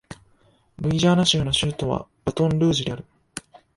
[0.79, 3.05] ルイジアナ州の州都はバトンルージュである